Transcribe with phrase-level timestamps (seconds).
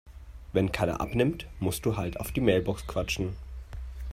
[0.51, 3.35] Wenn keiner abnimmt, musst du halt auf die Mailbox quatschen.